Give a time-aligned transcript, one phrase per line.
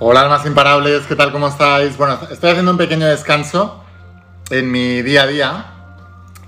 [0.00, 1.32] Hola almas imparables, ¿qué tal?
[1.32, 1.96] ¿Cómo estáis?
[1.96, 3.82] Bueno, estoy haciendo un pequeño descanso
[4.48, 5.66] en mi día a día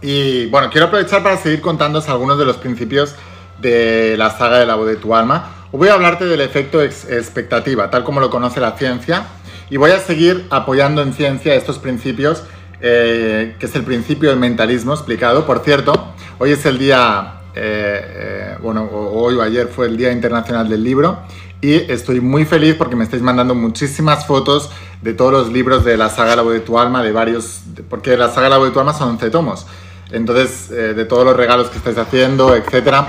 [0.00, 3.16] y bueno, quiero aprovechar para seguir contándos algunos de los principios
[3.60, 5.50] de la saga de la voz de tu alma.
[5.72, 9.26] Voy a hablarte del efecto expectativa, tal como lo conoce la ciencia,
[9.68, 12.44] y voy a seguir apoyando en ciencia estos principios,
[12.80, 15.44] eh, que es el principio del mentalismo explicado.
[15.44, 20.12] Por cierto, hoy es el día, eh, eh, bueno, hoy o ayer fue el Día
[20.12, 21.18] Internacional del Libro,
[21.62, 24.70] y estoy muy feliz porque me estáis mandando muchísimas fotos
[25.02, 28.16] de todos los libros de la saga La voz de tu alma, de varios, porque
[28.16, 29.66] la saga La voz de tu alma son 11 tomos.
[30.10, 33.04] Entonces, eh, de todos los regalos que estáis haciendo, etc.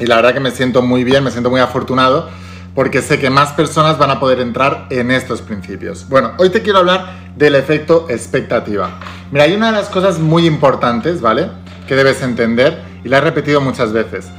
[0.00, 2.28] Y la verdad que me siento muy bien, me siento muy afortunado
[2.74, 6.08] porque sé que más personas van a poder entrar en estos principios.
[6.08, 9.00] Bueno, hoy te quiero hablar del efecto expectativa.
[9.32, 11.50] Mira, hay una de las cosas muy importantes, ¿vale?
[11.88, 14.30] Que debes entender y la he repetido muchas veces.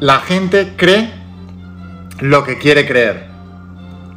[0.00, 1.10] La gente cree
[2.20, 3.28] lo que quiere creer.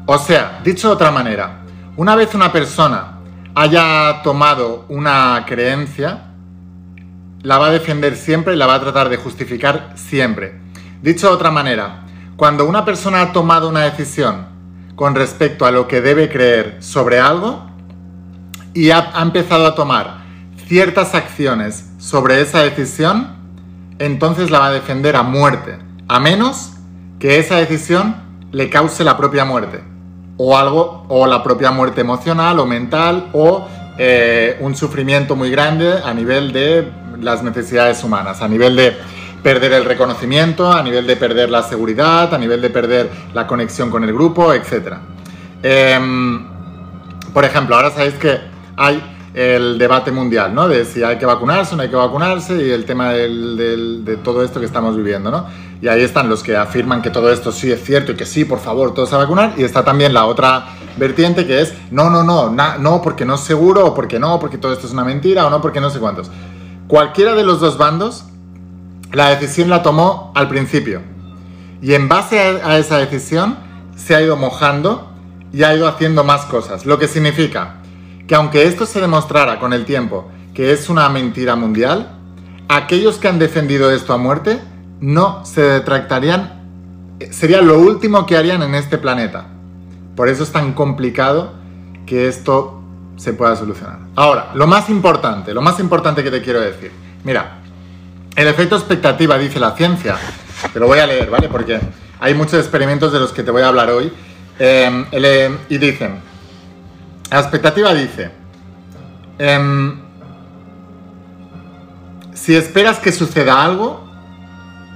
[0.05, 1.61] O sea, dicho de otra manera,
[1.95, 3.19] una vez una persona
[3.55, 6.23] haya tomado una creencia,
[7.43, 10.59] la va a defender siempre y la va a tratar de justificar siempre.
[11.01, 12.03] Dicho de otra manera,
[12.35, 14.47] cuando una persona ha tomado una decisión
[14.95, 17.69] con respecto a lo que debe creer sobre algo
[18.73, 20.22] y ha, empezado a tomar
[20.73, 23.27] ciertas acciones sobre esa decisión,
[23.99, 26.71] entonces la va a defender a muerte, a menos
[27.19, 28.15] que esa decisión
[28.51, 29.83] le cause la propia muerte.
[30.37, 33.67] O algo, o la propia muerte emocional o mental, o
[33.99, 38.97] eh, un sufrimiento muy grande a nivel de las necesidades humanas, a nivel de
[39.43, 43.91] perder el reconocimiento, a nivel de perder la seguridad, a nivel de perder la conexión
[43.91, 44.95] con el grupo, etc.
[45.61, 46.47] Em,
[47.31, 48.39] por ejemplo, ahora sabéis que
[48.75, 50.67] hay el debate mundial, ¿no?
[50.67, 54.43] De si hay que vacunarse o no hay que vacunarse y el tema de todo
[54.43, 55.47] esto que estamos viviendo, ¿no?
[55.81, 58.45] Y ahí están los que afirman que todo esto sí es cierto y que sí,
[58.45, 59.53] por favor, todos a vacunar.
[59.57, 60.67] Y está también la otra
[60.97, 64.57] vertiente que es, no, no, no, no, porque no es seguro, o porque no, porque
[64.57, 66.29] todo esto es una mentira, o no, porque no sé cuántos.
[66.87, 68.25] Cualquiera de los dos bandos,
[69.11, 71.01] la decisión la tomó al principio.
[71.81, 73.57] Y en base a esa decisión,
[73.95, 75.11] se ha ido mojando
[75.51, 76.85] y ha ido haciendo más cosas.
[76.85, 77.82] Lo que significa
[78.33, 82.17] que aunque esto se demostrara con el tiempo que es una mentira mundial,
[82.67, 84.59] aquellos que han defendido esto a muerte
[84.99, 86.63] no se detractarían,
[87.29, 89.45] sería lo último que harían en este planeta.
[90.15, 91.53] Por eso es tan complicado
[92.07, 92.81] que esto
[93.17, 93.99] se pueda solucionar.
[94.15, 96.91] Ahora, lo más importante, lo más importante que te quiero decir.
[97.23, 97.59] Mira,
[98.35, 100.17] el efecto expectativa dice la ciencia.
[100.73, 101.49] Te lo voy a leer, ¿vale?
[101.49, 101.79] Porque
[102.19, 104.11] hay muchos experimentos de los que te voy a hablar hoy.
[104.57, 106.32] Eh, eh, y dicen,
[107.35, 108.31] la expectativa dice,
[109.39, 109.99] em,
[112.33, 114.07] si esperas que suceda algo,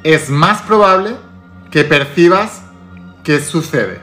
[0.03, 1.15] es más probable
[1.71, 2.61] que percibas
[3.23, 4.01] que sucede.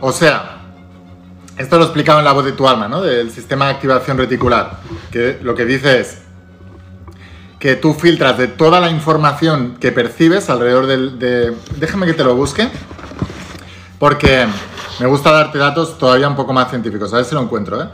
[0.00, 0.60] O sea,
[1.58, 3.02] esto lo he explicado en la voz de tu alma, ¿no?
[3.02, 6.22] Del sistema de activación reticular, que lo que dice es
[7.58, 11.18] que tú filtras de toda la información que percibes alrededor del...
[11.18, 11.54] De...
[11.76, 12.70] Déjame que te lo busque,
[14.00, 14.46] porque
[14.98, 17.82] me gusta darte datos todavía un poco más científicos, a ver si lo encuentro.
[17.82, 17.86] ¿eh?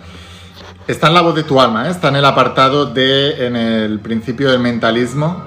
[0.87, 1.91] Está en la voz de tu alma, ¿eh?
[1.91, 5.43] está en el apartado de, en el principio del mentalismo,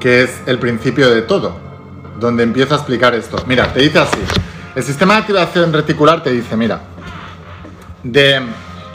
[0.00, 1.54] que es el principio de todo,
[2.18, 3.36] donde empieza a explicar esto.
[3.46, 4.18] Mira, te dice así,
[4.74, 6.80] el sistema de activación reticular te dice, mira,
[8.02, 8.40] de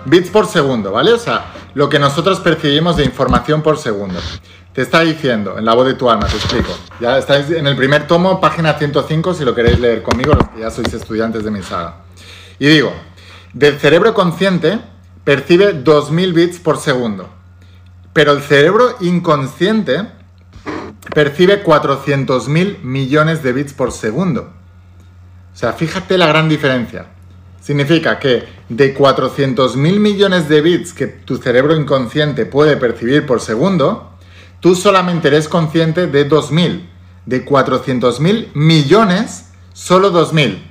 [0.05, 1.13] bits por segundo, ¿vale?
[1.13, 4.19] O sea, lo que nosotros percibimos de información por segundo.
[4.73, 6.75] Te está diciendo, en la voz de tu alma, te explico.
[6.99, 10.61] Ya estáis en el primer tomo, página 105, si lo queréis leer conmigo, los que
[10.61, 11.97] ya sois estudiantes de mi saga.
[12.59, 12.93] Y digo,
[13.53, 14.79] del cerebro consciente
[15.23, 17.29] percibe 2000 bits por segundo,
[18.13, 20.09] pero el cerebro inconsciente
[21.13, 24.53] percibe 400.000 millones de bits por segundo.
[25.53, 27.07] O sea, fíjate la gran diferencia.
[27.65, 34.11] Significa que de 400.000 millones de bits que tu cerebro inconsciente puede percibir por segundo,
[34.59, 36.87] tú solamente eres consciente de 2.000.
[37.25, 40.61] De 400.000 millones, solo 2.000.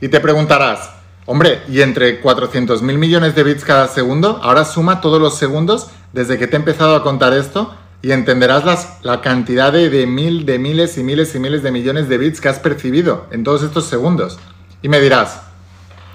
[0.00, 0.88] Y te preguntarás,
[1.24, 4.38] hombre, ¿y entre 400.000 millones de bits cada segundo?
[4.40, 9.00] Ahora suma todos los segundos desde que te he empezado a contar esto y entenderás
[9.02, 12.40] la cantidad de, de, mil, de miles y miles y miles de millones de bits
[12.40, 14.38] que has percibido en todos estos segundos.
[14.80, 15.40] Y me dirás,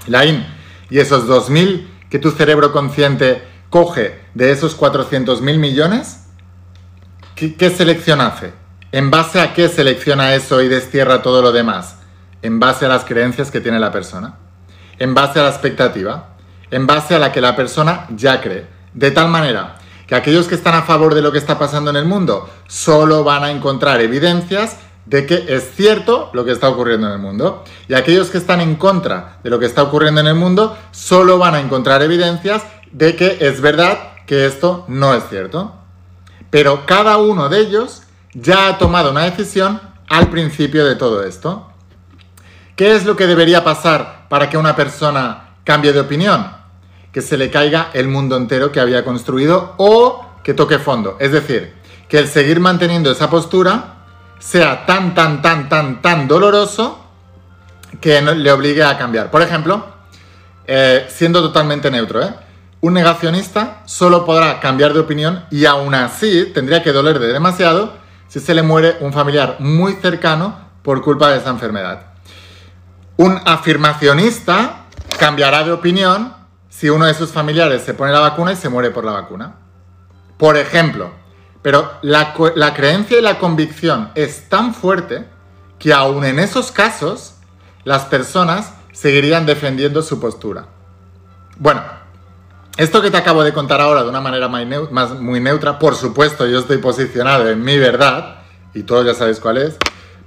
[0.07, 0.45] Lain,
[0.89, 6.21] ¿y esos 2.000 que tu cerebro consciente coge de esos 400.000 millones?
[7.35, 8.53] ¿Qué, selección hace?
[8.91, 11.95] ¿En base a qué selecciona eso y destierra todo lo demás?
[12.43, 14.35] En base a las creencias que tiene la persona.
[14.99, 16.35] En base a la expectativa.
[16.69, 18.67] En base a la que la persona ya cree.
[18.93, 21.95] De tal manera que aquellos que están a favor de lo que está pasando en
[21.95, 27.07] el mundo solo van a encontrar evidencias de que es cierto lo que está ocurriendo
[27.07, 27.63] en el mundo.
[27.87, 31.37] Y aquellos que están en contra de lo que está ocurriendo en el mundo solo
[31.37, 35.75] van a encontrar evidencias de que es verdad que esto no es cierto.
[36.49, 38.03] Pero cada uno de ellos
[38.33, 41.67] ya ha tomado una decisión al principio de todo esto.
[42.75, 46.51] ¿Qué es lo que debería pasar para que una persona cambie de opinión?
[47.11, 51.17] Que se le caiga el mundo entero que había construido o que toque fondo.
[51.19, 51.73] Es decir,
[52.07, 54.00] que el seguir manteniendo esa postura
[54.41, 56.99] sea tan, tan, tan, tan, tan doloroso
[58.01, 59.29] que le obligue a cambiar.
[59.29, 59.85] Por ejemplo,
[60.65, 62.33] eh, siendo totalmente neutro, ¿eh?
[62.81, 67.93] un negacionista solo podrá cambiar de opinión y aún así tendría que doler de demasiado
[68.27, 72.07] si se le muere un familiar muy cercano por culpa de esa enfermedad.
[73.17, 74.85] Un afirmacionista
[75.19, 76.33] cambiará de opinión
[76.67, 79.53] si uno de sus familiares se pone la vacuna y se muere por la vacuna.
[80.37, 81.20] Por ejemplo,
[81.61, 82.33] pero la,
[82.73, 85.25] creencia y la convicción es tan fuerte
[85.79, 87.35] que aún en esos casos
[87.83, 90.65] las personas seguirían defendiendo su postura.
[91.57, 91.83] Bueno,
[92.77, 96.47] esto que te acabo de contar ahora de una manera más muy neutra, por supuesto
[96.47, 98.41] yo estoy posicionado en mi verdad,
[98.73, 99.77] y todos ya sabéis cuál es,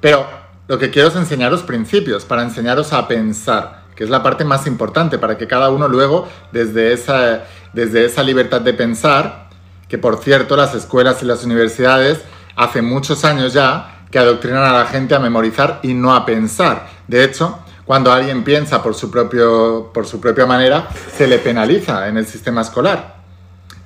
[0.01, 0.27] pero
[0.69, 4.67] lo que quiero es enseñaros principios, para enseñaros a pensar, que es la parte más
[4.67, 9.44] importante, para que cada uno luego, desde esa, desde esa libertad de pensar,
[9.89, 12.21] que por cierto las escuelas y las universidades
[12.57, 16.87] hace muchos años ya que adoctrinan a la gente a memorizar y no a pensar.
[17.09, 22.09] De hecho, cuando alguien piensa por su, propio, por su propia manera, se le penaliza
[22.09, 23.17] en el sistema escolar.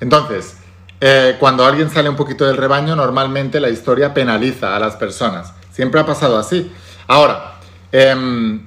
[0.00, 0.56] Entonces,
[1.00, 5.52] eh, cuando alguien sale un poquito del rebaño, normalmente la historia penaliza a las personas.
[5.72, 6.70] Siempre ha pasado así.
[7.06, 7.54] Ahora,
[7.90, 8.66] em,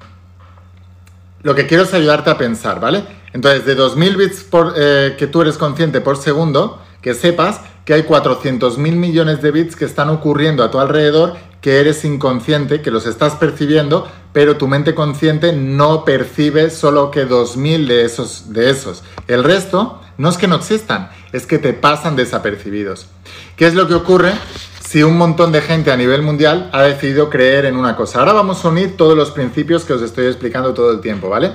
[1.44, 3.04] lo que quiero es ayudarte a pensar, ¿vale?
[3.34, 4.46] Entonces, de 2000 bits
[4.76, 9.52] eh, que tú eres consciente por segundo, que sepas que hay 400 mil millones de
[9.52, 14.58] bits que están ocurriendo a tu alrededor, que eres inconsciente, que los estás percibiendo, pero
[14.58, 19.04] tu mente consciente no percibe solo que 2000 de esos, de esos.
[19.28, 23.08] El resto no es que no existan, es que te pasan desapercibidos.
[23.56, 24.34] ¿Qué es lo que ocurre
[24.80, 28.20] si un montón de gente a nivel mundial ha decidido creer en una cosa?
[28.20, 31.52] Ahora vamos a unir todos los principios que os estoy explicando todo el tiempo, ¿vale?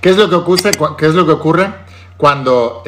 [0.00, 1.87] ¿Qué es lo que ocurre, qué es lo que ocurre
[2.18, 2.82] cuando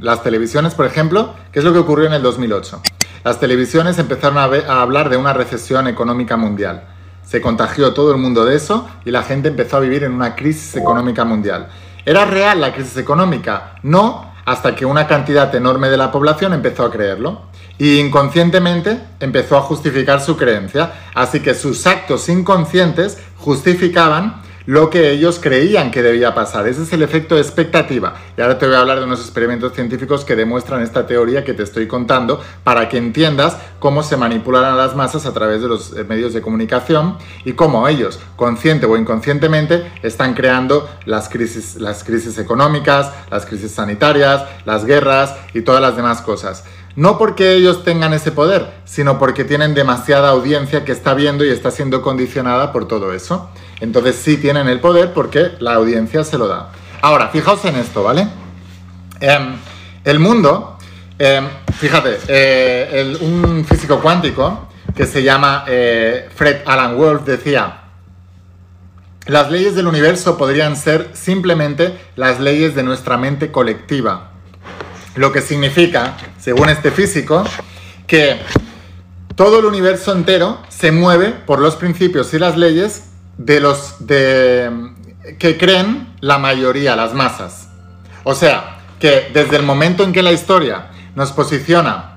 [0.00, 2.82] las televisiones, por ejemplo, ¿qué es lo que ocurrió en el 2008?
[3.24, 6.88] Las televisiones empezaron a, a, hablar de una recesión económica mundial.
[7.24, 10.34] Se contagió todo el mundo de eso y la gente empezó a vivir en una
[10.34, 11.68] crisis económica mundial.
[12.04, 13.76] ¿Era real la crisis económica?
[13.82, 17.42] No, hasta que una cantidad enorme de la población empezó a creerlo.
[17.78, 20.92] Y inconscientemente empezó a justificar su creencia.
[21.14, 26.66] Así que sus actos inconscientes justificaban lo que ellos creían que debía pasar.
[26.66, 28.14] Ese es el efecto de expectativa.
[28.36, 31.54] Y ahora te voy a hablar de unos experimentos científicos que demuestran esta teoría que
[31.54, 35.68] te estoy contando para que entiendas cómo se manipulan a las masas a través de
[35.68, 41.76] los eh, medios de comunicación y cómo ellos, consciente o inconscientemente, están creando las crisis,
[41.76, 46.64] las crisis económicas, las crisis sanitarias, las guerras y todas las demás cosas.
[46.96, 51.50] No porque ellos tengan ese poder, sino porque tienen demasiada audiencia que está viendo y
[51.50, 53.50] está siendo condicionada por todo eso.
[53.80, 56.72] Entonces sí tienen el poder porque la audiencia se lo da.
[57.02, 58.26] Ahora, fijaos en esto, ¿vale?
[59.20, 59.56] Em,
[60.04, 60.78] el mundo,
[61.18, 61.46] em,
[61.78, 67.82] fíjate, eh, un físico cuántico que se llama eh, Fred Alan Wolf decía,
[69.26, 74.30] las leyes del universo podrían ser simplemente las leyes de nuestra mente colectiva.
[75.16, 77.44] Lo que significa, según este físico,
[78.06, 78.38] que
[79.34, 83.04] todo el universo entero se mueve por los principios y las leyes
[83.38, 84.70] de los de,
[85.38, 87.68] que creen la mayoría, las masas.
[88.24, 92.16] O sea, que desde el momento en que la historia nos posiciona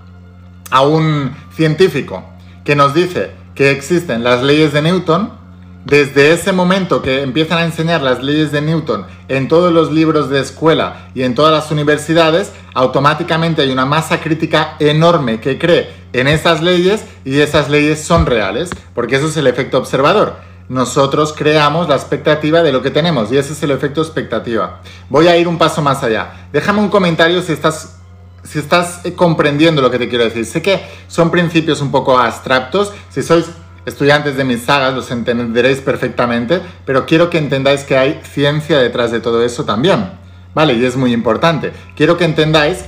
[0.71, 2.23] a un científico
[2.63, 5.37] que nos dice que existen las leyes de Newton,
[5.85, 10.29] desde ese momento que empiezan a enseñar las leyes de Newton en todos los libros
[10.29, 15.89] de escuela y en todas las universidades, automáticamente hay una masa crítica enorme que cree
[16.13, 21.33] en esas leyes y esas leyes son reales, porque eso es el efecto observador nosotros
[21.35, 24.81] creamos la expectativa de lo que tenemos y ese es el efecto expectativa.
[25.09, 26.47] Voy a ir un paso más allá.
[26.53, 27.97] Déjame un comentario si estás,
[28.43, 30.45] si estás eh, comprendiendo lo que te quiero decir.
[30.45, 32.93] Sé que son principios un poco abstractos.
[33.09, 33.47] Si sois
[33.87, 39.09] estudiantes de mis sagas los entenderéis perfectamente, pero quiero que entendáis que hay ciencia detrás
[39.11, 40.11] de todo eso también.
[40.53, 40.73] ¿Vale?
[40.73, 41.73] Y es muy importante.
[41.95, 42.85] Quiero que entendáis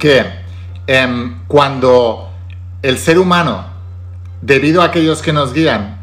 [0.00, 0.24] que
[0.88, 2.28] em, cuando
[2.82, 3.66] el ser humano,
[4.40, 6.01] debido a aquellos que nos guían,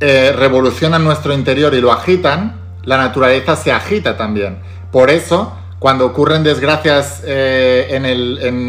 [0.00, 4.58] eh, revolucionan nuestro interior y lo agitan, la naturaleza se agita también.
[4.90, 8.04] Por eso, cuando ocurren desgracias eh, en,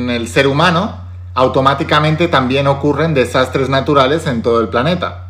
[0.09, 1.01] el, ser humano,
[1.33, 5.27] automáticamente también ocurren desastres naturales en todo el planeta.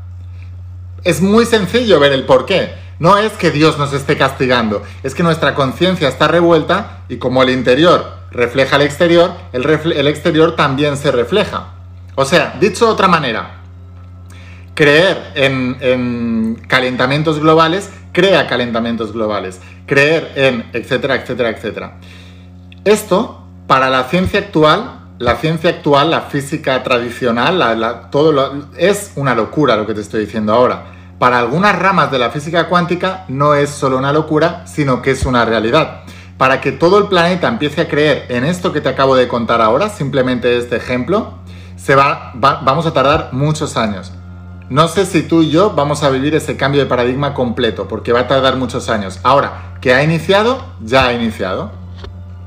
[1.03, 2.73] Es muy sencillo ver el por qué.
[2.99, 7.43] No es que Dios nos esté castigando, es que nuestra conciencia está revuelta y como
[7.43, 11.67] el interior refleja el exterior, el, exterior también se refleja.
[12.15, 13.58] O sea, dicho de otra manera,
[14.79, 19.59] creer en, en, calentamientos globales crea calentamientos globales.
[19.85, 21.97] Creer en etcétera, etcétera, etcétera.
[22.85, 29.75] Esto, para la ciencia actual, la ciencia actual, la física tradicional, todo es una locura
[29.75, 30.85] lo que te estoy diciendo ahora.
[31.19, 35.25] Para algunas ramas de la física cuántica no es solo una locura, sino que es
[35.25, 36.03] una realidad.
[36.37, 39.61] Para que todo el planeta empiece a creer en esto que te acabo de contar
[39.61, 41.39] ahora, simplemente este ejemplo,
[41.75, 44.13] se va, vamos a tardar muchos años.
[44.69, 48.13] No sé si tú y yo vamos a vivir ese cambio de paradigma completo, porque
[48.13, 49.19] va a tardar muchos años.
[49.23, 51.71] Ahora, que ha iniciado, ya ha iniciado.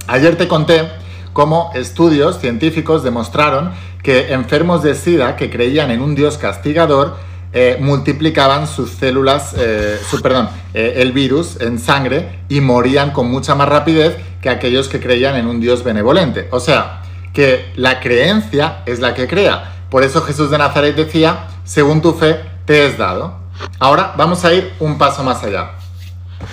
[0.06, 0.88] Ayer te conté
[1.32, 3.72] cómo estudios científicos demostraron
[4.04, 7.16] que enfermos de SIDA que creían en un dios castigador
[7.52, 13.30] eh, multiplicaban sus células, eh, su, perdón, eh, el virus en sangre y morían con
[13.30, 16.46] mucha más rapidez que aquellos que creían en un dios benevolente.
[16.52, 17.02] O sea,
[17.34, 19.86] que la creencia es la que crea.
[19.90, 23.40] Por eso Jesús de Nazaret decía, según tu fe te es dado.
[23.78, 25.72] Ahora vamos a ir un paso más allá.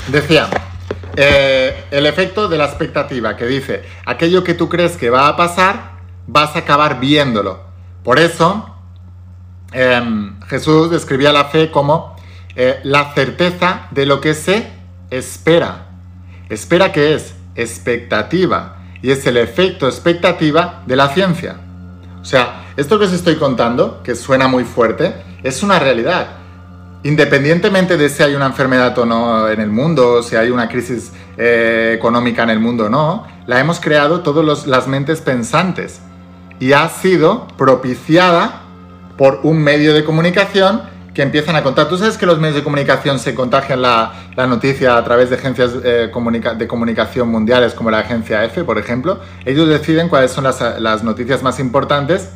[0.08, 0.50] Decía,
[1.16, 5.36] eh, el efecto de la expectativa, que dice, aquello que tú crees que va a
[5.36, 7.62] pasar, vas a acabar viéndolo.
[8.04, 8.76] Por eso,
[9.72, 12.16] em, Jesús describía la fe como
[12.56, 14.72] eh, la certeza de lo que se
[15.10, 15.88] espera.
[16.50, 21.58] Espera que es expectativa y es el efecto expectativa de la ciencia.
[22.22, 26.28] O sea, esto que os estoy contando, que suena muy fuerte, es una realidad.
[27.04, 31.12] Independientemente de si hay una enfermedad o no en el mundo, si hay una crisis
[31.38, 36.00] eh, económica en el mundo o no, la hemos creado todas las mentes pensantes
[36.62, 38.62] y ha sido propiciada
[39.18, 40.84] por un medio de comunicación
[41.14, 41.90] que empiezan a contar.
[41.90, 45.72] Tú sabes que los medios de comunicación se contagian la, noticia a través de agencias
[45.84, 46.10] eh,
[46.58, 49.20] de comunicación mundiales como la agencia EFE, por ejemplo.
[49.44, 52.30] Ellos deciden cuáles son las, las noticias más importantes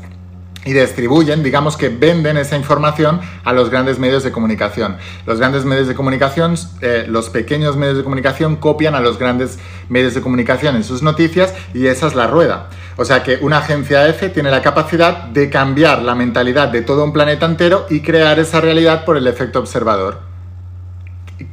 [0.65, 4.97] y distribuyen, digamos que venden esa información a los grandes medios de comunicación.
[5.25, 9.59] Los grandes medios de comunicación, eh, los pequeños medios de comunicación copian a los grandes
[9.89, 12.69] medios de comunicación en sus noticias y esa es la rueda.
[12.97, 17.03] O sea que una agencia F tiene la capacidad de cambiar la mentalidad de todo
[17.03, 20.32] un planeta entero y crear esa realidad por el efecto observador.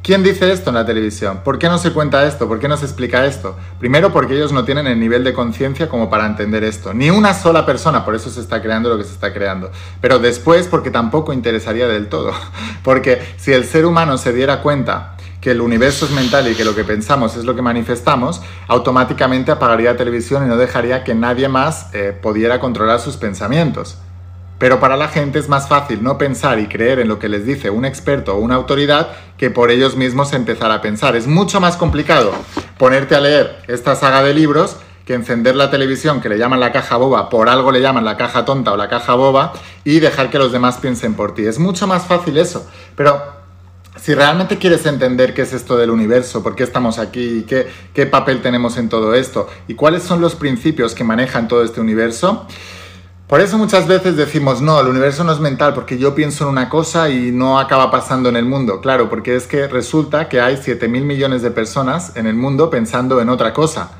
[0.03, 1.41] ¿Quién dice esto en la televisión?
[1.43, 2.47] ¿Por qué no se cuenta esto?
[2.47, 3.57] ¿Por qué no se explica esto?
[3.79, 6.93] Primero porque ellos no tienen el nivel de conciencia como para entender esto.
[6.93, 9.71] Ni una sola persona, por eso se está creando lo que se está creando.
[9.99, 12.31] Pero después porque tampoco interesaría del todo.
[12.83, 16.63] Porque si el ser humano se diera cuenta que el universo es mental y que
[16.63, 21.15] lo que pensamos es lo que manifestamos, automáticamente apagaría la televisión y no dejaría que
[21.15, 23.97] nadie más eh, pudiera controlar sus pensamientos.
[24.61, 27.47] Pero para la gente es más fácil no pensar y creer en lo que les
[27.47, 31.15] dice un experto o una autoridad que por ellos mismos empezar a pensar.
[31.15, 32.31] Es mucho más complicado
[32.77, 36.71] ponerte a leer esta saga de libros que encender la televisión que le llaman la
[36.71, 39.51] caja boba, por algo le llaman la caja tonta o la caja boba,
[39.83, 41.43] y dejar que los demás piensen por ti.
[41.43, 42.69] Es mucho más fácil eso.
[42.95, 43.19] Pero
[43.95, 48.05] si realmente quieres entender qué es esto del universo, por qué estamos aquí, qué, qué
[48.05, 52.45] papel tenemos en todo esto, y cuáles son los principios que manejan todo este universo,
[53.31, 56.49] por eso muchas veces decimos, no, el universo no es mental porque yo pienso en
[56.49, 58.81] una cosa y no acaba pasando en el mundo.
[58.81, 62.69] Claro, porque es que resulta que hay 7 mil millones de personas en el mundo
[62.69, 63.91] pensando en otra cosa.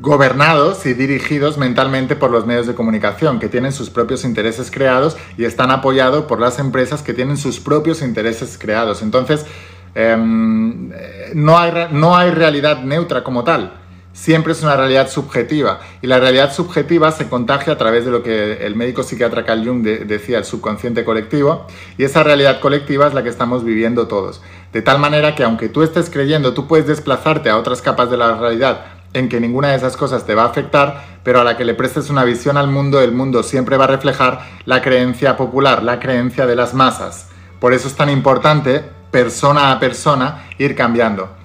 [0.00, 5.16] Gobernados y dirigidos mentalmente por los medios de comunicación, que tienen sus propios intereses creados
[5.38, 9.02] y están apoyados por las empresas que tienen sus propios intereses creados.
[9.02, 9.46] Entonces,
[9.94, 13.79] em, hay, no hay realidad neutra como tal
[14.12, 15.80] siempre es una realidad subjetiva.
[16.02, 19.66] Y la realidad subjetiva se contagia a través de lo que el médico psiquiatra Carl
[19.66, 21.66] Jung decía, el subconsciente colectivo.
[21.98, 24.42] Y esa realidad colectiva es la que estamos viviendo todos.
[24.72, 28.16] De tal manera que aunque tú estés creyendo, tú puedes desplazarte a otras capas de
[28.16, 31.56] la realidad en que ninguna de esas cosas te va a afectar, pero a la
[31.56, 35.36] que le prestes una visión al mundo, el mundo siempre va a reflejar la creencia
[35.36, 37.28] popular, la creencia de las masas.
[37.58, 41.39] Por eso es tan importante, persona a persona, ir cambiando.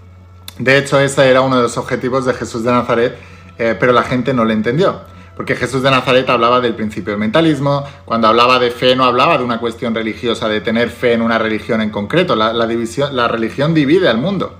[0.60, 3.18] De hecho, ese era uno de los objetivos de Jesús de Nazaret,
[3.58, 5.02] eh, pero la gente no lo entendió.
[5.36, 9.38] Porque Jesús de Nazaret hablaba del principio del mentalismo, cuando hablaba de fe no hablaba
[9.38, 12.38] de una cuestión religiosa, de tener fe en una religión en concreto.
[12.38, 14.56] La, división, la religión divide al mundo.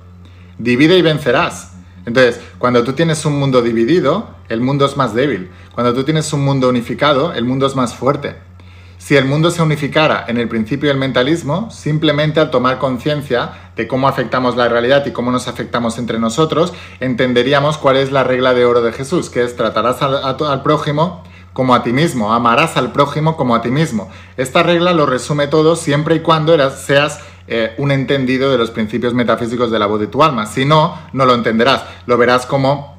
[0.58, 1.76] Divide y vencerás.
[2.06, 5.50] Entonces, cuando tú tienes un mundo dividido, el mundo es más débil.
[5.74, 8.36] Cuando tú tienes un mundo unificado, el mundo es más fuerte.
[9.06, 13.88] Si el mundo se unificara en el principio del mentalismo, simplemente al tomar conciencia de
[13.88, 18.56] cómo afectamos la realidad y cómo nos afectamos entre nosotros, entenderíamos cuál es la regla
[18.56, 22.94] de oro de Jesús, que es tratarás al, prójimo como a ti mismo, amarás al
[22.94, 24.10] prójimo como a ti mismo.
[24.38, 29.14] Esta regla lo resume todo siempre y cuando seas eh, un entendido de los principios
[29.14, 30.48] metafísicos de la voz de tu alma.
[30.48, 31.84] Si no, no lo entenderás.
[32.08, 32.95] Lo verás como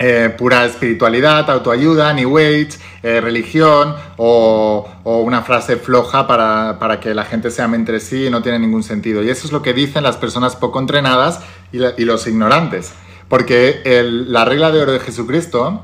[0.00, 2.70] eh, pura espiritualidad, autoayuda, new age,
[3.02, 8.30] eh, religión o, una frase floja para, que la gente se ame entre sí y
[8.30, 9.24] no tiene ningún sentido.
[9.24, 11.40] Y eso es lo que dicen las personas poco entrenadas
[11.72, 12.92] y, los ignorantes.
[13.28, 15.82] Porque la regla de oro de Jesucristo,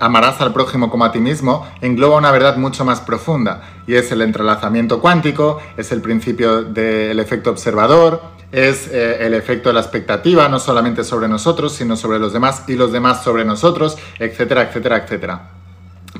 [0.00, 3.62] amarás al prójimo como a ti mismo, engloba una verdad mucho más profunda.
[3.86, 9.70] Y es el entrelazamiento cuántico, es el principio del efecto observador, es eh, el efecto
[9.70, 13.44] de la expectativa, no solamente sobre nosotros, sino sobre los demás y los demás sobre
[13.44, 15.50] nosotros, etcétera, etcétera, etcétera.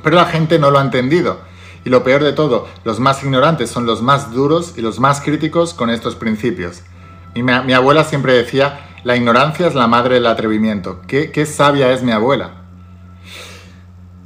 [0.03, 1.39] Pero la gente no lo ha entendido.
[1.85, 5.21] Y lo peor de todo, los más ignorantes son los más duros y los más
[5.21, 6.81] críticos con estos principios.
[7.35, 11.01] Mi, abuela siempre decía, la ignorancia es la madre del atrevimiento.
[11.07, 12.64] Qué, sabia es mi abuela.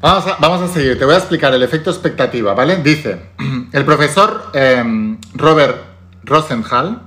[0.02, 2.78] Vamos a, seguir, te voy a explicar el efecto expectativa, ¿vale?
[2.78, 3.32] Dice,
[3.74, 5.76] el profesor em, Robert
[6.24, 7.02] Rosenhall,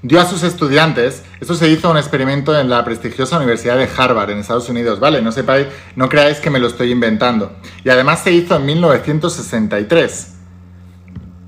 [0.00, 4.30] dio a sus estudiantes, esto se hizo un experimento en la prestigiosa Universidad de Harvard
[4.30, 5.20] en Estados Unidos, ¿vale?
[5.22, 7.56] No sepáis, no creáis que me lo estoy inventando.
[7.84, 10.34] Y además se hizo en 1963.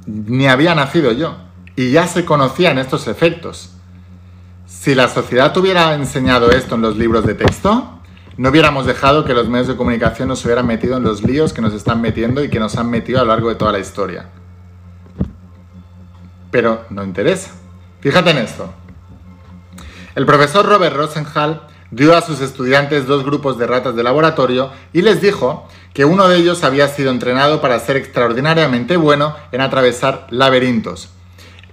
[0.06, 1.37] Ni había nacido yo.
[1.76, 3.70] Y ya se conocían estos efectos.
[4.66, 7.98] Si la sociedad hubiera enseñado esto en los libros de texto,
[8.38, 11.61] no hubiéramos dejado que los medios de comunicación nos hubieran metido en los líos que
[11.61, 14.26] nos están metiendo y que nos han metido a lo largo de toda la historia.
[16.52, 17.50] Pero no interesa.
[18.00, 18.73] Fíjate en esto.
[20.14, 25.02] El profesor Robert Rosenhall dio a sus estudiantes dos grupos de ratas de laboratorio y
[25.02, 30.28] les dijo que uno de ellos había sido entrenado para ser extraordinariamente bueno en atravesar
[30.30, 31.09] laberintos.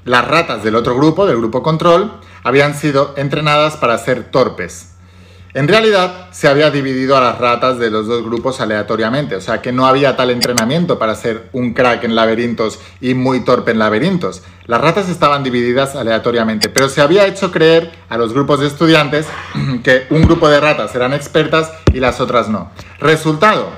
[0.03, 2.11] Las ratas del otro grupo, del grupo control,
[2.43, 4.94] habían sido entrenadas para ser torpes.
[5.55, 9.61] En realidad, se había dividido a las ratas de los dos grupos aleatoriamente, o sea
[9.61, 13.79] que no había tal entrenamiento para ser un crack en laberintos y muy torpe en
[13.79, 14.43] laberintos.
[14.65, 19.27] Las ratas estaban divididas aleatoriamente, pero se había hecho creer a los grupos de estudiantes
[19.85, 22.71] que un grupo de ratas eran expertas y las otras no.
[22.99, 23.69] Resultado,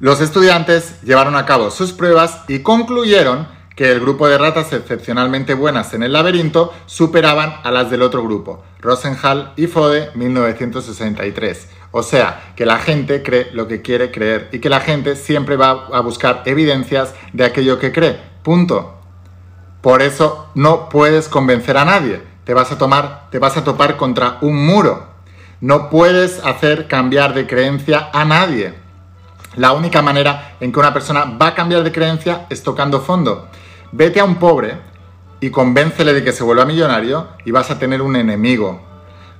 [0.00, 3.46] los estudiantes llevaron a cabo sus pruebas y concluyeron
[3.78, 8.24] que el grupo de ratas excepcionalmente buenas en el laberinto superaban a las del otro
[8.24, 11.68] grupo, Rosenhall y Fode 1963.
[11.92, 15.54] O sea, que la gente cree lo que quiere creer y que la gente siempre
[15.54, 18.18] va a buscar evidencias de aquello que cree.
[18.42, 18.98] Punto.
[19.80, 22.20] Por eso no puedes convencer a nadie.
[22.42, 25.06] Te vas a tomar, te vas a topar contra un muro.
[25.60, 28.74] No puedes hacer cambiar de creencia a nadie.
[29.54, 33.48] La única manera en que una persona va a cambiar de creencia es tocando fondo.
[33.92, 34.76] Vete a un pobre
[35.40, 38.82] y convéncele de que se vuelva millonario y vas a tener un enemigo.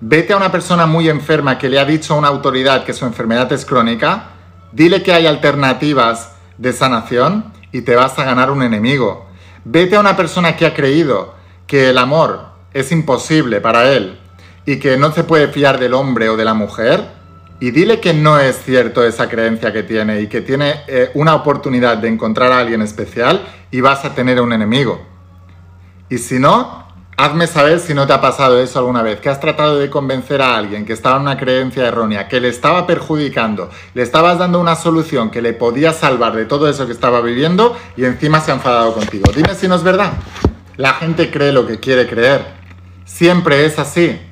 [0.01, 3.05] Vete a una persona muy enferma que le ha dicho a una autoridad que su
[3.05, 4.31] enfermedad es crónica,
[4.73, 9.27] dile que hay alternativas de sanación y te vas a ganar un enemigo.
[9.65, 11.35] Vete a una persona que ha creído
[11.67, 14.19] que el amor es imposible para él
[14.65, 17.18] y que no se puede fiar del hombre o de la mujer
[17.61, 21.35] y dile que no es cierto esa creencia que tiene y que tiene eh, una
[21.35, 25.01] oportunidad de encontrar a alguien especial y vas a tener un enemigo.
[26.09, 29.41] Y si no, hazme saber si no te ha pasado eso alguna vez, que has
[29.41, 33.71] tratado de convencer a alguien que estaba en una creencia errónea, que le estaba perjudicando,
[33.93, 37.77] le estabas dando una solución que le podía salvar de todo eso que estaba viviendo
[37.97, 39.33] y encima se ha enfadado contigo.
[39.35, 40.13] Dime si no es verdad.
[40.77, 42.47] La gente cree lo que quiere creer.
[43.05, 44.28] Siempre es así.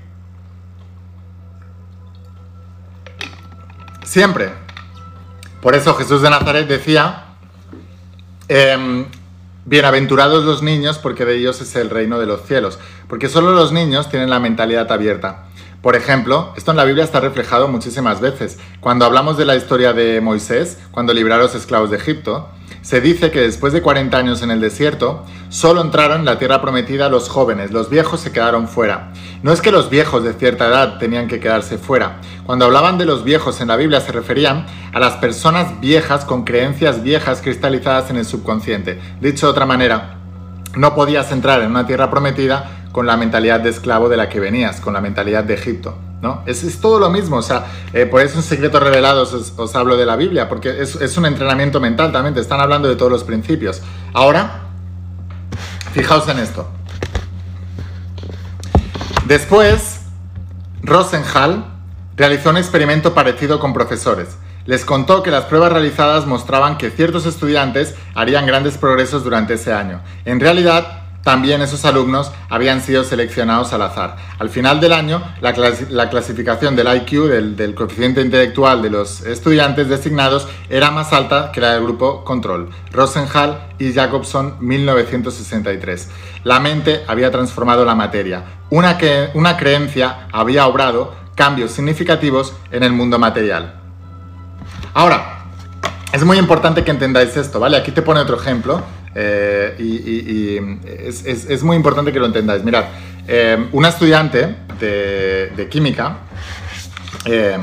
[4.07, 4.53] Siempre.
[5.61, 7.25] Por eso Jesús de Nazaret decía,
[8.47, 9.07] em,
[9.65, 12.79] bienaventurados los niños porque de ellos es el reino de los cielos.
[13.09, 15.47] Porque solo los niños tienen la mentalidad abierta.
[15.83, 18.59] Por ejemplo, esto en la Biblia está reflejado muchísimas veces.
[18.81, 22.49] Cuando hablamos de la historia de Moisés, cuando libraron a los esclavos de Egipto,
[22.87, 26.63] se dice que después de 40 años en el desierto, solo entraron en la tierra
[26.63, 29.11] prometida los jóvenes, los viejos se quedaron fuera.
[29.43, 32.21] No es que los viejos de cierta edad tenían que quedarse fuera.
[32.45, 36.45] Cuando hablaban de los viejos en la Biblia se referían a las personas viejas con
[36.45, 39.01] creencias viejas cristalizadas en el subconsciente.
[39.21, 40.19] Dicho de otra manera,
[40.77, 44.39] no podías entrar en una tierra prometida con la mentalidad de esclavo de la que
[44.39, 46.06] venías, con la mentalidad de Egipto.
[46.21, 46.43] ¿No?
[46.47, 50.07] Es, todo lo mismo, o sea, eh, por eso en Secretos Revelados os, hablo de
[50.07, 53.25] la Biblia, porque es, es, un entrenamiento mental también, te están hablando de todos los
[53.25, 53.83] principios.
[54.13, 54.63] Ahora,
[55.93, 56.69] fijaos en esto.
[59.27, 60.01] Después,
[60.83, 61.65] Rosenhall
[62.17, 64.37] realizó un experimento parecido con profesores.
[64.67, 69.73] Les contó que las pruebas realizadas mostraban que ciertos estudiantes harían grandes progresos durante ese
[69.73, 70.01] año.
[70.25, 74.15] En realidad, también esos alumnos habían sido seleccionados al azar.
[74.39, 77.25] Al final del año, la, clasificación del IQ,
[77.57, 82.71] del, coeficiente intelectual de los estudiantes designados, era más alta que la del grupo control,
[82.93, 86.11] Rosenhall y Jacobson 1963.
[86.45, 88.45] La mente había transformado la materia.
[88.71, 88.97] Una,
[89.35, 93.75] una creencia había obrado cambios significativos en el mundo material.
[94.95, 95.37] Ahora,
[96.13, 97.77] es muy importante que entendáis esto, ¿vale?
[97.77, 98.81] Aquí te pone otro ejemplo
[99.19, 100.59] eh, y,
[101.09, 102.63] es, muy importante que lo entendáis.
[102.63, 102.85] Mirad,
[103.27, 106.19] eh, una estudiante de, química
[107.25, 107.57] eh,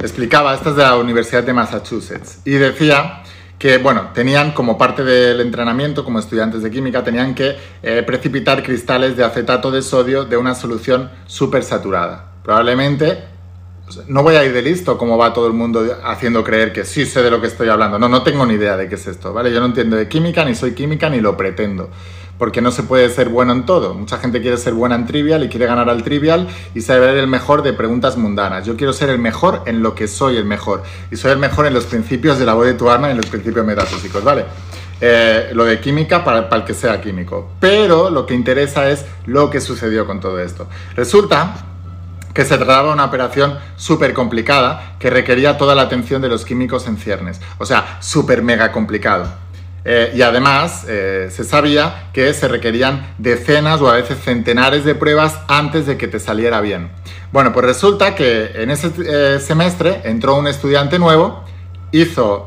[0.00, 3.22] explicaba, esta es de la Universidad de Massachusetts, y decía
[3.60, 7.56] que, bueno, tenían como parte del entrenamiento como estudiantes de química, tenían que
[8.04, 12.32] precipitar cristales de acetato de sodio de una solución súper saturada.
[12.42, 13.35] Probablemente
[14.08, 17.06] no voy a ir de listo como va todo el mundo haciendo creer que sí
[17.06, 17.98] sé de lo que estoy hablando.
[17.98, 19.52] No, no tengo ni idea de qué es esto, ¿vale?
[19.52, 21.88] Yo no entiendo de química, ni soy química, ni lo pretendo.
[22.38, 23.94] Porque no se puede ser bueno en todo.
[23.94, 27.28] Mucha gente quiere ser buena en trivial y quiere ganar al trivial y saber el
[27.28, 28.66] mejor de preguntas mundanas.
[28.66, 30.82] Yo quiero ser el mejor en lo que soy el mejor.
[31.10, 33.16] Y soy el mejor en los principios de la voz de tu arma y en
[33.16, 34.44] los principios metafísicos, ¿vale?
[35.00, 37.52] Eh, lo de química para, para el que sea químico.
[37.58, 40.66] Pero lo que interesa es lo que sucedió con todo esto.
[40.94, 41.75] Resulta
[42.36, 46.44] que se trataba de una operación súper complicada que requería toda la atención de los
[46.44, 47.40] químicos en ciernes.
[47.56, 49.26] O sea, súper mega complicado.
[49.86, 54.94] Eh, y además eh, se sabía que se requerían decenas o a veces centenares de
[54.94, 56.90] pruebas antes de que te saliera bien.
[57.32, 61.42] Bueno, pues resulta que en ese eh, semestre entró un estudiante nuevo,
[61.90, 62.44] hizo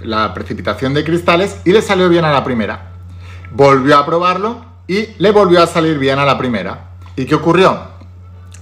[0.00, 2.92] la precipitación de cristales y le salió bien a la primera.
[3.50, 6.90] Volvió a probarlo y le volvió a salir bien a la primera.
[7.16, 7.97] ¿Y qué ocurrió?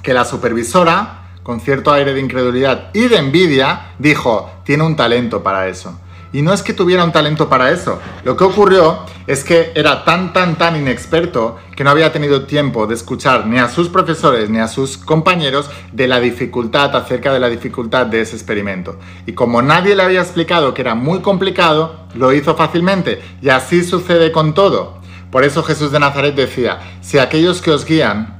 [0.06, 5.42] Que la supervisora, con cierto aire de incredulidad y de envidia, dijo, tiene un talento
[5.42, 5.98] para eso.
[6.32, 7.98] Y no es que tuviera un talento para eso.
[8.22, 12.86] Lo que ocurrió es que era tan, tan, tan inexperto que no había tenido tiempo
[12.86, 17.40] de escuchar ni a sus profesores ni a sus compañeros de la dificultad, acerca de
[17.40, 19.00] la dificultad de ese experimento.
[19.26, 23.20] Y como nadie le había explicado que era muy complicado, lo hizo fácilmente.
[23.42, 25.00] Y así sucede con todo.
[25.32, 28.35] Por eso Jesús de Nazaret decía, si aquellos que os guían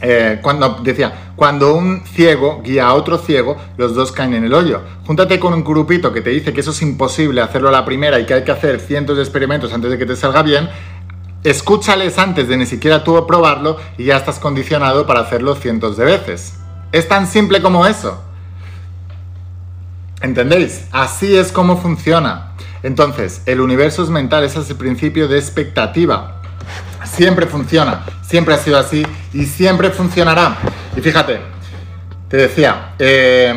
[0.00, 4.54] eh, cuando decía, cuando un ciego guía a otro ciego, los dos caen en el
[4.54, 4.82] hoyo.
[5.06, 8.18] Júntate con un grupito que te dice que eso es imposible hacerlo a la primera
[8.20, 10.68] y que hay que hacer cientos de experimentos antes de que te salga bien.
[11.44, 16.04] Escúchales antes de ni siquiera tú probarlo y ya estás condicionado para hacerlo cientos de
[16.04, 16.54] veces.
[16.92, 18.22] Es tan simple como eso.
[20.20, 20.86] ¿Entendéis?
[20.90, 22.52] Así es como funciona.
[22.82, 26.37] Entonces, el universo es mental, ese es el principio de expectativa.
[27.04, 30.56] Siempre funciona, siempre ha sido así y siempre funcionará.
[30.96, 31.40] Y fíjate,
[32.28, 33.54] te decía, eh,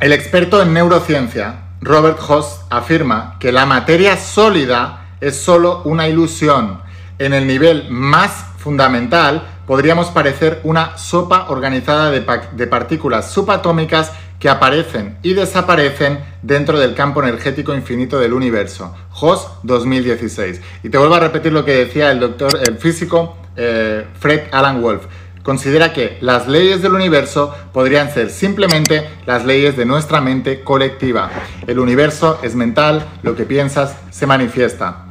[0.00, 6.82] el experto en neurociencia, Robert Hoss, afirma que la materia sólida es solo una ilusión.
[7.18, 14.48] En el nivel más fundamental, podríamos parecer una sopa organizada de, de partículas subatómicas que
[14.48, 18.94] aparecen y desaparecen dentro del campo energético infinito del universo.
[19.12, 20.60] HOS 2016.
[20.82, 24.82] Y te vuelvo a repetir lo que decía el doctor, el físico eh, Fred Alan
[24.82, 25.06] Wolf.
[25.42, 31.30] Considera que las leyes del universo podrían ser simplemente las leyes de nuestra mente colectiva.
[31.68, 35.06] El universo es mental, lo que piensas se manifiesta.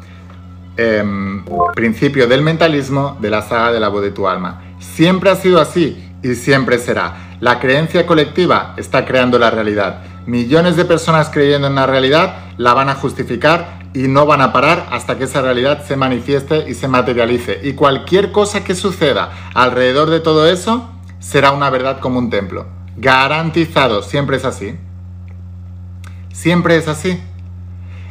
[0.77, 4.61] Em, principio del mentalismo de la saga de la voz de tu alma.
[4.79, 7.37] Siempre ha sido así y siempre será.
[7.39, 10.01] La creencia colectiva está creando la realidad.
[10.25, 14.51] Millones de personas creyendo en una realidad la van a justificar y no van a
[14.51, 17.59] parar hasta que esa realidad se manifieste y se materialice.
[17.63, 22.65] Y cualquier cosa que suceda alrededor de todo eso será una verdad como un templo.
[22.97, 24.75] Garantizado, siempre es así.
[26.33, 27.21] Siempre es así.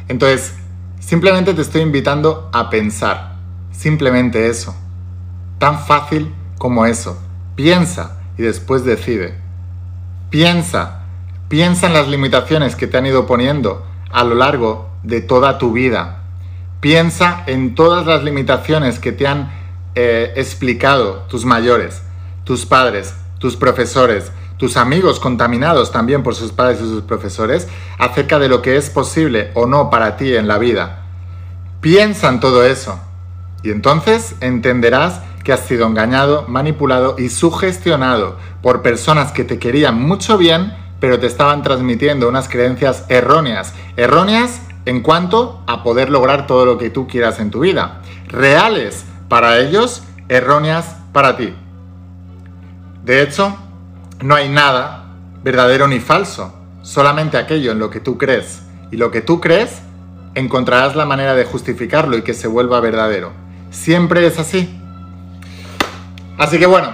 [0.07, 0.55] Entonces,
[1.01, 3.35] simplemente te estoy invitando a pensar.
[3.71, 4.73] Simplemente eso.
[5.59, 7.24] Tan fácil como eso.
[7.55, 9.35] Piensa y después decide.
[10.29, 11.03] Piensa,
[11.47, 15.71] piensa en las limitaciones que te han ido poniendo a lo largo de toda tu
[15.71, 16.23] vida.
[16.81, 19.51] Piensa en todas las limitaciones que te han
[19.95, 22.01] eh, explicado tus mayores,
[22.43, 28.39] tus padres, tus profesores, tus amigos contaminados también por sus padres y sus profesores acerca
[28.39, 31.05] de lo que es posible o no para ti en la vida.
[31.81, 32.99] Piensa en todo eso
[33.63, 40.01] y entonces entenderás que has sido engañado, manipulado y sugestionado por personas que te querían
[40.01, 43.73] mucho bien, pero te estaban transmitiendo unas creencias erróneas.
[43.95, 48.01] Erróneas en cuanto a poder lograr todo lo que tú quieras en tu vida.
[48.27, 51.53] Reales para ellos, erróneas para ti.
[53.03, 53.55] De hecho,
[54.21, 58.63] no hay nada verdadero ni falso, solamente aquello en lo que tú crees.
[58.91, 59.83] Y lo que tú crees,
[60.33, 63.31] encontrarás la manera de justificarlo y que se vuelva verdadero.
[63.69, 64.81] Siempre es así.
[66.37, 66.93] Así que bueno,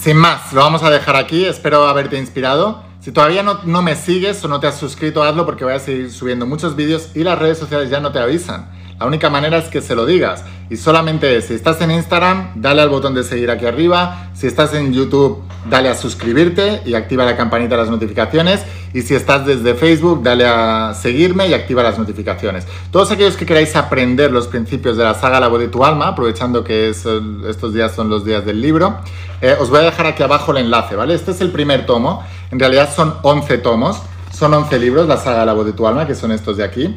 [0.00, 1.44] sin más, lo vamos a dejar aquí.
[1.44, 2.82] Espero haberte inspirado.
[3.00, 6.10] Si todavía no, me sigues o no te has suscrito, hazlo porque voy a seguir
[6.10, 8.70] subiendo muchos vídeos y las redes sociales ya no te avisan.
[8.98, 10.42] La única manera es que se lo digas.
[10.70, 14.30] Y solamente si estás en Instagram, dale al botón de seguir aquí arriba.
[14.34, 18.64] Si estás en YouTube, dale a suscribirte y activa la campanita de las notificaciones.
[18.94, 22.64] Y si estás desde Facebook, dale a seguirme y activa las notificaciones.
[22.92, 26.08] Todos aquellos que queráis aprender los principios de la saga La voz de tu alma,
[26.08, 29.00] aprovechando que estos días son los días del libro,
[29.40, 31.14] eh, os voy a dejar aquí abajo el enlace, ¿vale?
[31.14, 32.24] Este es el primer tomo.
[32.52, 34.00] En realidad son 11 tomos.
[34.32, 36.96] Son 11 libros, la saga La voz de tu alma, que son estos de aquí.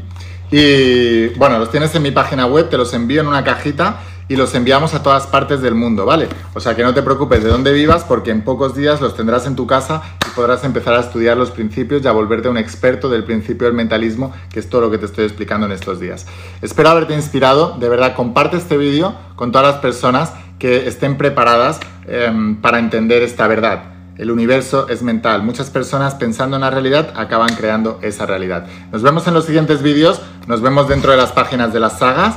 [0.51, 4.35] Y bueno, los tienes en mi página web, te los envío en una cajita y
[4.35, 6.27] los enviamos a todas partes del mundo, ¿vale?
[6.53, 9.47] O sea que no te preocupes de dónde vivas porque en pocos días los tendrás
[9.47, 13.09] en tu casa y podrás empezar a estudiar los principios y a volverte un experto
[13.09, 16.25] del principio del mentalismo, que es todo lo que te estoy explicando en estos días.
[16.61, 21.79] Espero haberte inspirado, de verdad comparte este vídeo con todas las personas que estén preparadas
[22.07, 23.97] em, para entender esta verdad.
[24.17, 25.43] El universo es mental.
[25.43, 28.65] Muchas personas pensando en la realidad acaban creando esa realidad.
[28.91, 30.21] Nos vemos en los siguientes vídeos.
[30.47, 32.35] Nos vemos dentro de las páginas de las sagas.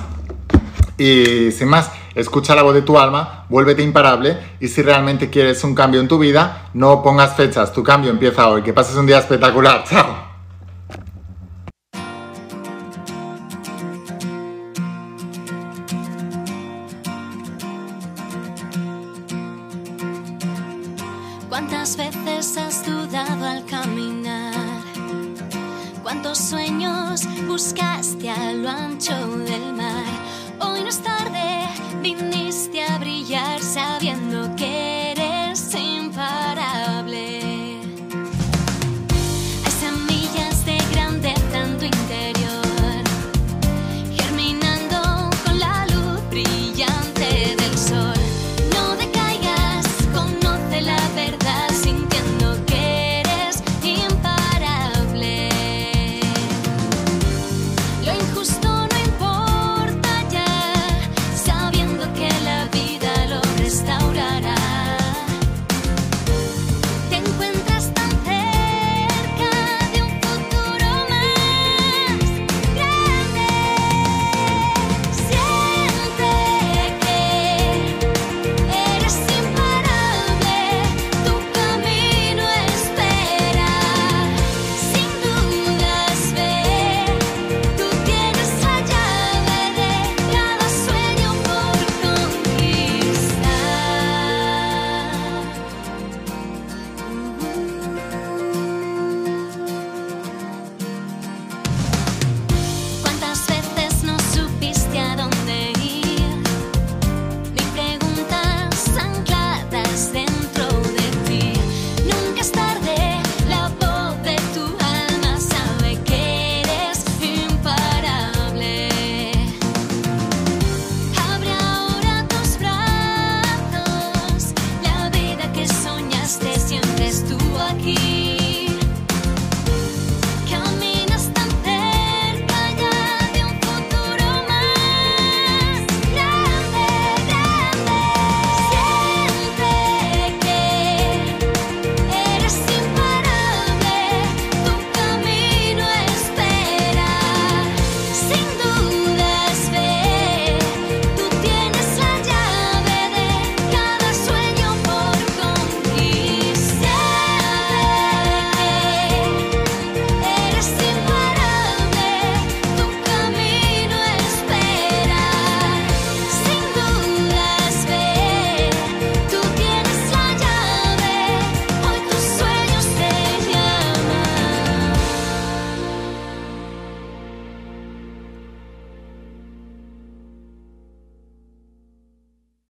[1.01, 5.65] Y sin más, escucha la voz de tu alma, vuélvete imparable y si realmente quieres
[5.65, 7.73] un cambio en tu vida, no pongas fechas.
[7.73, 8.61] Tu cambio empieza hoy.
[8.61, 9.83] Que pases un día espectacular.
[9.85, 10.29] Chao.
[21.49, 24.53] ¿Cuántas veces has dudado al caminar?
[26.03, 29.71] ¿Cuántos sueños buscaste a lo ancho del
[30.73, 31.90] hoy no es tarde.